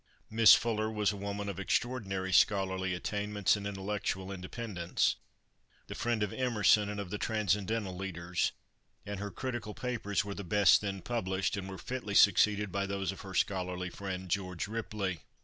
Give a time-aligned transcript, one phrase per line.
[0.31, 5.15] Miss Fuller was a woman of extraordinary scholarly attainments and intellectual independence,
[5.85, 8.51] the friend of Emerson and of the "transcendental" leaders,
[9.05, 13.11] and her critical papers were the best then published, and were fitly succeeded by those
[13.11, 15.19] of her scholarly friend, George Ripley.